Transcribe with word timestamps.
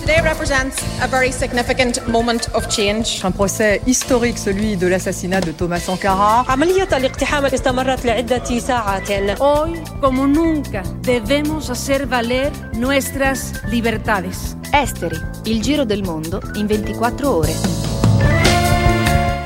Today 0.00 0.20
represents 0.20 0.76
a 1.00 1.06
very 1.06 1.32
significant 1.32 2.06
moment 2.08 2.48
of 2.52 2.68
change. 2.68 3.22
Un 3.24 3.32
procès 3.32 3.80
historique, 3.86 4.36
celui 4.38 4.76
de 4.76 4.86
l'assassinat 4.86 5.40
de 5.40 5.52
Thomas 5.52 5.82
Sankara. 5.82 6.44
عملية 6.48 6.88
الاقتحام 6.96 7.44
استمرت 7.44 8.04
لعدة 8.04 8.58
ساعات. 8.58 9.10
Hoy, 9.40 9.82
como 10.00 10.26
nunca, 10.26 10.82
debemos 11.00 11.70
hacer 11.70 12.06
valer 12.06 12.52
nuestras 12.74 13.52
libertades. 13.70 14.56
Esteri, 14.72 15.16
il 15.44 15.62
giro 15.62 15.84
del 15.84 16.02
mondo 16.02 16.40
in 16.54 16.66
24 16.66 17.36
ore. 17.36 17.54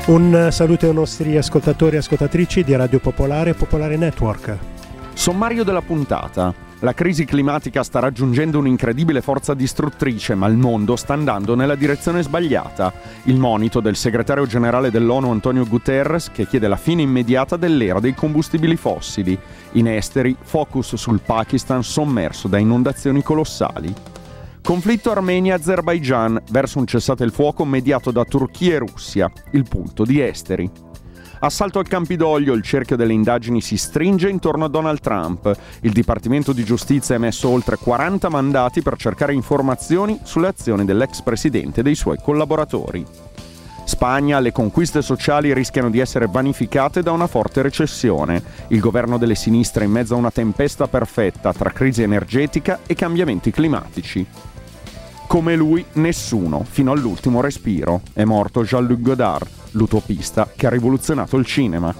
Un 0.07 0.49
saluto 0.51 0.87
ai 0.87 0.93
nostri 0.93 1.37
ascoltatori 1.37 1.95
e 1.95 1.99
ascoltatrici 1.99 2.63
di 2.63 2.75
Radio 2.75 2.99
Popolare 2.99 3.51
e 3.51 3.53
Popolare 3.53 3.95
Network. 3.95 4.57
Sommario 5.14 5.64
della 5.64 5.80
puntata. 5.80 6.52
La 6.80 6.92
crisi 6.92 7.24
climatica 7.24 7.82
sta 7.82 7.98
raggiungendo 8.00 8.58
un'incredibile 8.58 9.22
forza 9.22 9.54
distruttrice, 9.54 10.34
ma 10.34 10.48
il 10.48 10.56
mondo 10.56 10.96
sta 10.96 11.14
andando 11.14 11.54
nella 11.54 11.76
direzione 11.76 12.22
sbagliata. 12.22 12.92
Il 13.22 13.38
monito 13.38 13.80
del 13.80 13.96
segretario 13.96 14.44
generale 14.44 14.90
dell'ONU 14.90 15.30
Antonio 15.30 15.66
Guterres 15.66 16.30
che 16.30 16.46
chiede 16.46 16.68
la 16.68 16.76
fine 16.76 17.00
immediata 17.00 17.56
dell'era 17.56 18.00
dei 18.00 18.12
combustibili 18.12 18.76
fossili. 18.76 19.38
In 19.72 19.86
esteri, 19.86 20.36
focus 20.38 20.96
sul 20.96 21.20
Pakistan 21.24 21.82
sommerso 21.82 22.48
da 22.48 22.58
inondazioni 22.58 23.22
colossali. 23.22 23.94
Conflitto 24.60 25.10
Armenia-Azerbaijan 25.10 26.42
verso 26.50 26.80
un 26.80 26.86
cessate 26.86 27.24
il 27.24 27.32
fuoco 27.32 27.64
mediato 27.64 28.10
da 28.10 28.24
Turchia 28.24 28.74
e 28.74 28.78
Russia, 28.78 29.30
il 29.52 29.66
punto 29.66 30.04
di 30.04 30.20
esteri. 30.20 30.70
Assalto 31.44 31.78
al 31.78 31.86
Campidoglio, 31.86 32.54
il 32.54 32.62
cerchio 32.62 32.96
delle 32.96 33.12
indagini 33.12 33.60
si 33.60 33.76
stringe 33.76 34.30
intorno 34.30 34.64
a 34.64 34.68
Donald 34.68 35.00
Trump. 35.00 35.54
Il 35.80 35.92
Dipartimento 35.92 36.54
di 36.54 36.64
Giustizia 36.64 37.14
ha 37.14 37.18
emesso 37.18 37.50
oltre 37.50 37.76
40 37.76 38.30
mandati 38.30 38.80
per 38.80 38.96
cercare 38.96 39.34
informazioni 39.34 40.18
sulle 40.22 40.48
azioni 40.48 40.86
dell'ex 40.86 41.20
presidente 41.20 41.80
e 41.80 41.82
dei 41.82 41.96
suoi 41.96 42.16
collaboratori. 42.16 43.04
Spagna, 43.84 44.40
le 44.40 44.52
conquiste 44.52 45.02
sociali 45.02 45.52
rischiano 45.52 45.90
di 45.90 45.98
essere 45.98 46.28
vanificate 46.30 47.02
da 47.02 47.12
una 47.12 47.26
forte 47.26 47.60
recessione. 47.60 48.42
Il 48.68 48.80
governo 48.80 49.18
delle 49.18 49.34
sinistre 49.34 49.84
in 49.84 49.90
mezzo 49.90 50.14
a 50.14 50.18
una 50.18 50.30
tempesta 50.30 50.88
perfetta 50.88 51.52
tra 51.52 51.72
crisi 51.72 52.00
energetica 52.00 52.80
e 52.86 52.94
cambiamenti 52.94 53.50
climatici. 53.50 54.26
Come 55.34 55.56
lui, 55.56 55.84
nessuno, 55.94 56.62
fino 56.62 56.92
all'ultimo 56.92 57.40
respiro. 57.40 58.02
È 58.12 58.22
morto 58.22 58.62
Jean-Luc 58.62 59.00
Godard, 59.00 59.48
l'utopista 59.72 60.48
che 60.54 60.68
ha 60.68 60.70
rivoluzionato 60.70 61.36
il 61.36 61.44
cinema. 61.44 61.92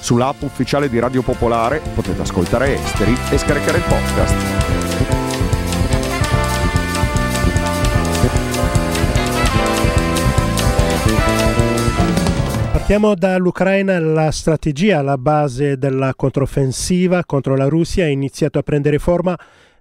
Sull'app 0.00 0.42
ufficiale 0.42 0.90
di 0.90 0.98
Radio 0.98 1.22
Popolare 1.22 1.80
potete 1.94 2.20
ascoltare 2.20 2.74
Esteri 2.74 3.16
e 3.30 3.38
scaricare 3.38 3.78
il 3.78 3.84
podcast. 3.88 4.34
Partiamo 12.72 13.14
dall'Ucraina, 13.14 13.98
la 13.98 14.30
strategia 14.30 14.98
alla 14.98 15.16
base 15.16 15.78
della 15.78 16.12
controffensiva 16.14 17.24
contro 17.24 17.56
la 17.56 17.68
Russia 17.68 18.04
ha 18.04 18.08
iniziato 18.08 18.58
a 18.58 18.62
prendere 18.62 18.98
forma 18.98 19.34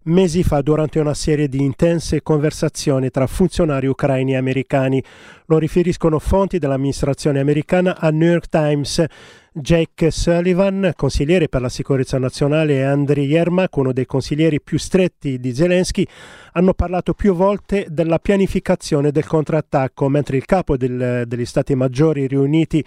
mesi 0.04 0.44
fa 0.44 0.62
durante 0.62 1.00
una 1.00 1.14
serie 1.14 1.48
di 1.48 1.62
intense 1.62 2.22
conversazioni 2.22 3.10
tra 3.10 3.28
funzionari 3.28 3.88
ucraini 3.88 4.34
e 4.34 4.38
americani. 4.38 5.04
Lo 5.46 5.58
riferiscono 5.58 6.20
fonti 6.20 6.58
dell'amministrazione 6.60 7.40
americana 7.40 7.98
al 8.00 8.14
New 8.14 8.30
York 8.30 8.48
Times. 8.48 9.04
Jake 9.52 10.12
Sullivan, 10.12 10.94
consigliere 10.96 11.50
per 11.50 11.62
la 11.62 11.70
sicurezza 11.70 12.18
nazionale, 12.20 12.76
e 12.76 12.84
Andriy 12.84 13.26
Yermak, 13.26 13.76
uno 13.78 13.94
dei 13.94 14.06
consiglieri 14.06 14.62
più 14.62 14.78
stretti 14.78 15.40
di 15.40 15.54
Zelensky, 15.54 16.06
hanno 16.54 16.74
parlato 16.74 17.14
più 17.14 17.34
volte 17.34 17.88
della 17.90 18.20
pianificazione 18.20 19.12
del 19.12 19.26
contrattacco, 19.26 20.08
mentre 20.08 20.38
il 20.38 20.46
capo 20.46 20.78
del, 20.78 21.24
degli 21.26 21.46
Stati 21.46 21.74
Maggiori 21.74 22.28
riuniti 22.28 22.84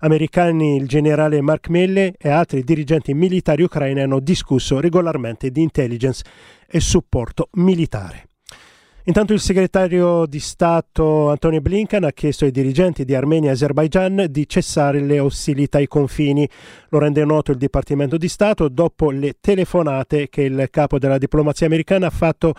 americani, 0.00 0.76
il 0.76 0.88
generale 0.88 1.40
Mark 1.40 1.68
Milley 1.68 2.12
e 2.18 2.28
altri 2.28 2.62
dirigenti 2.62 3.14
militari 3.14 3.62
ucraini 3.62 4.00
hanno 4.00 4.20
discusso 4.20 4.80
regolarmente 4.80 5.50
di 5.50 5.62
intelligence 5.62 6.24
e 6.66 6.80
supporto 6.80 7.48
militare. 7.52 8.28
Intanto 9.08 9.32
il 9.32 9.38
segretario 9.38 10.26
di 10.26 10.40
Stato 10.40 11.30
Antonio 11.30 11.60
Blinken 11.60 12.02
ha 12.02 12.10
chiesto 12.10 12.44
ai 12.44 12.50
dirigenti 12.50 13.04
di 13.04 13.14
Armenia 13.14 13.50
e 13.50 13.52
Azerbaijan 13.52 14.26
di 14.28 14.48
cessare 14.48 14.98
le 14.98 15.20
ostilità 15.20 15.78
ai 15.78 15.86
confini. 15.86 16.48
Lo 16.88 16.98
rende 16.98 17.24
noto 17.24 17.52
il 17.52 17.56
Dipartimento 17.56 18.16
di 18.16 18.26
Stato 18.26 18.68
dopo 18.68 19.12
le 19.12 19.36
telefonate 19.40 20.28
che 20.28 20.42
il 20.42 20.66
capo 20.72 20.98
della 20.98 21.18
diplomazia 21.18 21.66
americana 21.66 22.08
ha 22.08 22.10
fatto 22.10 22.54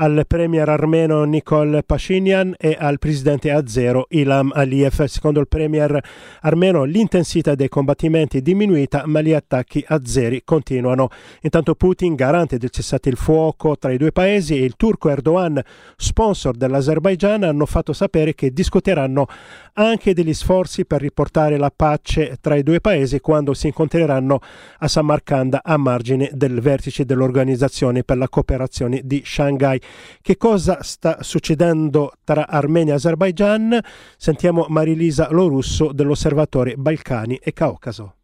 al 0.00 0.24
premier 0.26 0.66
armeno 0.66 1.24
Nikol 1.24 1.82
Pashinyan 1.84 2.54
e 2.58 2.74
al 2.78 2.98
presidente 2.98 3.50
azero 3.50 4.06
Ilham 4.08 4.50
Aliyev. 4.54 5.04
Secondo 5.04 5.40
il 5.40 5.48
premier 5.48 6.02
armeno 6.40 6.84
l'intensità 6.84 7.54
dei 7.54 7.68
combattimenti 7.68 8.38
è 8.38 8.40
diminuita 8.40 9.02
ma 9.04 9.20
gli 9.20 9.34
attacchi 9.34 9.84
azeri 9.86 10.40
continuano. 10.42 11.10
Intanto 11.42 11.74
Putin, 11.74 12.14
garante 12.14 12.56
del 12.56 12.70
cessate 12.70 13.10
il 13.10 13.16
fuoco 13.16 13.76
tra 13.76 13.92
i 13.92 13.98
due 13.98 14.10
paesi, 14.10 14.56
e 14.56 14.64
il 14.64 14.76
turco 14.76 15.10
Erdogan, 15.10 15.60
sponsor 15.96 16.56
dell'Azerbaigian, 16.56 17.42
hanno 17.42 17.66
fatto 17.66 17.92
sapere 17.92 18.34
che 18.34 18.52
discuteranno 18.52 19.26
anche 19.74 20.14
degli 20.14 20.34
sforzi 20.34 20.86
per 20.86 21.02
riportare 21.02 21.58
la 21.58 21.70
pace 21.74 22.38
tra 22.40 22.56
i 22.56 22.62
due 22.62 22.80
paesi 22.80 23.20
quando 23.20 23.52
si 23.52 23.66
incontreranno 23.66 24.40
a 24.78 24.88
Samarkand 24.88 25.58
a 25.62 25.76
margine 25.76 26.30
del 26.32 26.60
vertice 26.60 27.04
dell'Organizzazione 27.04 28.02
per 28.02 28.16
la 28.16 28.30
cooperazione 28.30 29.02
di 29.04 29.22
Shanghai. 29.24 29.80
Che 30.20 30.36
cosa 30.36 30.82
sta 30.82 31.22
succedendo 31.22 32.12
tra 32.24 32.46
Armenia 32.46 32.92
e 32.92 32.96
Azerbaigian? 32.96 33.78
Sentiamo 34.16 34.66
Marilisa 34.68 35.28
Lorusso 35.30 35.92
dell'Osservatore 35.92 36.74
Balcani 36.76 37.38
e 37.42 37.52
Caucaso. 37.52 38.14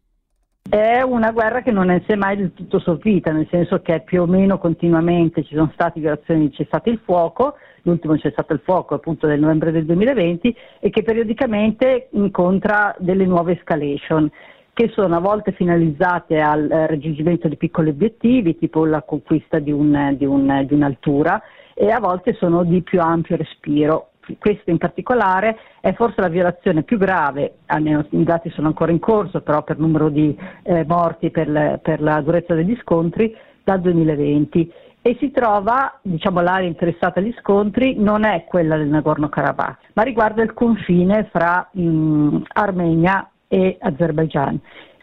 È 0.69 1.01
una 1.01 1.31
guerra 1.31 1.61
che 1.61 1.71
non 1.71 1.89
è 1.89 2.03
mai 2.15 2.35
del 2.35 2.53
tutto 2.53 2.79
sovvita, 2.79 3.31
nel 3.31 3.47
senso 3.49 3.81
che 3.81 4.01
più 4.01 4.23
o 4.23 4.25
meno 4.25 4.57
continuamente 4.57 5.43
ci 5.45 5.55
sono 5.55 5.71
state 5.73 6.01
violazioni 6.01 6.49
di 6.49 6.53
cessate 6.53 6.89
il 6.89 6.99
fuoco, 7.05 7.55
l'ultimo 7.83 8.17
cessato 8.17 8.51
il 8.51 8.59
fuoco 8.61 8.95
appunto 8.95 9.27
del 9.27 9.39
novembre 9.39 9.71
del 9.71 9.85
2020 9.85 10.55
e 10.81 10.89
che 10.89 11.03
periodicamente 11.03 12.09
incontra 12.11 12.93
delle 12.99 13.25
nuove 13.25 13.53
escalation 13.53 14.29
che 14.77 14.91
sono 14.93 15.15
a 15.15 15.19
volte 15.19 15.53
finalizzate 15.53 16.39
al 16.39 16.69
eh, 16.69 16.85
raggiungimento 16.85 17.47
di 17.47 17.57
piccoli 17.57 17.89
obiettivi, 17.89 18.59
tipo 18.59 18.85
la 18.85 19.01
conquista 19.01 19.57
di, 19.57 19.71
un, 19.71 20.13
di, 20.15 20.23
un, 20.23 20.65
di 20.67 20.73
un'altura, 20.75 21.41
e 21.73 21.89
a 21.89 21.99
volte 21.99 22.33
sono 22.33 22.63
di 22.63 22.83
più 22.83 23.01
ampio 23.01 23.37
respiro. 23.37 24.11
Questo 24.37 24.69
in 24.69 24.77
particolare 24.77 25.57
è 25.81 25.93
forse 25.93 26.21
la 26.21 26.27
violazione 26.27 26.83
più 26.83 26.99
grave, 26.99 27.55
almeno 27.65 28.05
i 28.11 28.23
dati 28.23 28.51
sono 28.51 28.67
ancora 28.67 28.91
in 28.91 28.99
corso, 28.99 29.41
però 29.41 29.63
per 29.63 29.79
numero 29.79 30.09
di 30.09 30.37
eh, 30.61 30.85
morti 30.85 31.31
per, 31.31 31.79
per 31.81 31.99
la 31.99 32.21
durezza 32.21 32.53
degli 32.53 32.77
scontri, 32.79 33.35
dal 33.63 33.81
2020 33.81 34.71
e 35.01 35.17
si 35.19 35.31
trova, 35.31 35.97
diciamo, 36.03 36.39
l'area 36.41 36.67
interessata 36.67 37.19
agli 37.19 37.33
scontri 37.39 37.95
non 37.97 38.25
è 38.25 38.45
quella 38.45 38.77
del 38.77 38.89
Nagorno-Karabakh, 38.89 39.77
ma 39.93 40.03
riguarda 40.03 40.43
il 40.43 40.53
confine 40.53 41.29
fra 41.31 41.67
mh, 41.71 42.43
Armenia 42.53 43.27
e 43.47 43.77
Azerbaigian. 43.79 44.59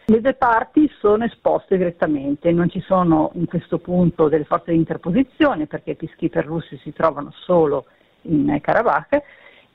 Le 0.07 0.21
due 0.21 0.35
parti 0.35 0.87
sono 0.99 1.23
esposte 1.25 1.77
direttamente, 1.77 2.51
non 2.51 2.69
ci 2.69 2.79
sono 2.81 3.31
in 3.33 3.47
questo 3.47 3.79
punto 3.79 4.27
delle 4.27 4.43
forze 4.43 4.71
di 4.71 4.77
interposizione 4.77 5.65
perché 5.65 5.91
i 5.91 5.95
peacekeeper 5.95 6.45
russi 6.45 6.77
si 6.77 6.93
trovano 6.93 7.31
solo 7.31 7.85
in 8.23 8.55
Karabakh 8.61 9.23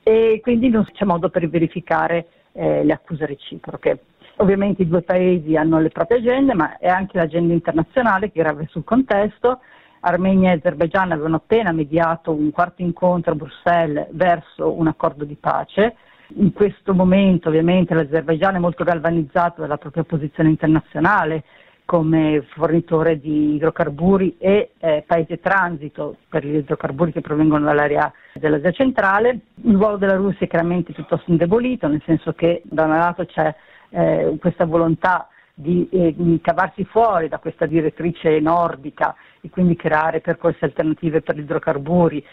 e 0.03 0.39
quindi 0.41 0.69
non 0.69 0.85
c'è 0.85 1.03
modo 1.03 1.29
per 1.29 1.49
verificare 1.49 2.27
eh, 2.53 2.83
le 2.83 2.93
accuse 2.93 3.25
reciproche. 3.25 4.03
Ovviamente 4.37 4.83
i 4.83 4.87
due 4.87 5.01
paesi 5.01 5.57
hanno 5.57 5.79
le 5.79 5.89
proprie 5.89 6.19
agende, 6.19 6.53
ma 6.53 6.77
è 6.77 6.87
anche 6.87 7.17
l'agenda 7.17 7.53
internazionale 7.53 8.31
che 8.31 8.41
grave 8.41 8.67
sul 8.69 8.85
contesto. 8.85 9.59
Armenia 9.99 10.51
e 10.51 10.55
Azerbaigian 10.55 11.11
avevano 11.11 11.35
appena 11.35 11.73
mediato 11.73 12.31
un 12.31 12.51
quarto 12.51 12.81
incontro 12.81 13.33
a 13.33 13.35
Bruxelles 13.35 14.07
verso 14.11 14.71
un 14.71 14.87
accordo 14.87 15.25
di 15.25 15.35
pace 15.35 15.95
in 16.35 16.53
questo 16.53 16.93
momento 16.93 17.49
ovviamente 17.49 17.93
l'Azerbaigian 17.93 18.55
è 18.55 18.59
molto 18.59 18.83
galvanizzato 18.83 19.61
dalla 19.61 19.77
propria 19.77 20.03
posizione 20.03 20.49
internazionale 20.49 21.43
come 21.85 22.45
fornitore 22.53 23.19
di 23.19 23.55
idrocarburi 23.55 24.37
e 24.37 24.71
eh, 24.79 25.03
paese 25.05 25.39
transito 25.41 26.15
per 26.29 26.45
gli 26.45 26.55
idrocarburi 26.55 27.11
che 27.11 27.19
provengono 27.19 27.65
dall'area 27.65 28.11
dell'Asia 28.33 28.71
centrale. 28.71 29.39
Il 29.63 29.75
ruolo 29.75 29.97
della 29.97 30.15
Russia 30.15 30.45
è 30.45 30.47
chiaramente 30.47 30.93
piuttosto 30.93 31.29
indebolito, 31.29 31.89
nel 31.89 32.01
senso 32.05 32.31
che 32.31 32.61
da 32.63 32.85
un 32.85 32.91
lato 32.91 33.25
c'è 33.25 33.53
eh, 33.89 34.37
questa 34.39 34.65
volontà 34.65 35.27
di, 35.61 35.87
eh, 35.91 36.13
di 36.17 36.39
cavarsi 36.41 36.83
fuori 36.85 37.27
da 37.27 37.37
questa 37.37 37.67
direttrice 37.67 38.39
nordica 38.39 39.15
e 39.41 39.49
quindi 39.49 39.75
creare 39.75 40.19
percorsi 40.19 40.63
alternativi 40.63 41.21
per 41.21 41.35
gli 41.35 41.41
idrocarburi, 41.41 42.25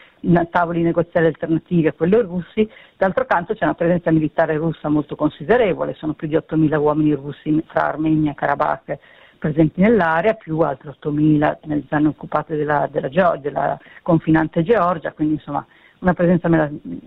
tavoli 0.50 0.82
negoziali 0.82 1.26
alternativi 1.26 1.88
a 1.88 1.92
quelli 1.92 2.20
russi, 2.20 2.68
d'altro 2.96 3.26
canto 3.26 3.54
c'è 3.54 3.64
una 3.64 3.74
presenza 3.74 4.10
militare 4.10 4.56
russa 4.56 4.88
molto 4.88 5.14
considerevole, 5.14 5.94
sono 5.94 6.14
più 6.14 6.26
di 6.26 6.36
8.000 6.36 6.76
uomini 6.78 7.12
russi 7.12 7.62
fra 7.66 7.88
Armenia 7.88 8.32
e 8.32 8.34
Karabakh, 8.34 8.98
presenti 9.38 9.80
nell'area, 9.80 10.34
più 10.34 10.58
altre 10.60 10.94
8.000 11.00 11.58
nelle 11.64 11.84
zone 11.88 12.08
occupate 12.08 12.56
della, 12.56 12.88
della, 12.90 13.36
della 13.40 13.78
confinante 14.02 14.62
Georgia, 14.62 15.12
quindi 15.12 15.34
insomma 15.34 15.64
una 16.00 16.14
presenza 16.14 16.48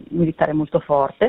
militare 0.09 0.53
molto 0.53 0.79
forte. 0.79 1.19